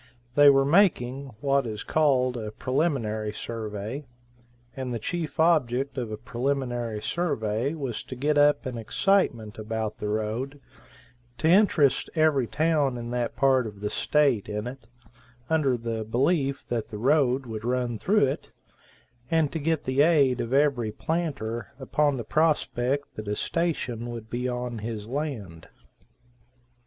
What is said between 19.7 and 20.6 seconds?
the aid of